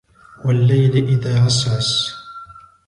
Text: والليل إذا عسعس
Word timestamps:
والليل 0.45 1.07
إذا 1.09 1.43
عسعس 1.45 2.15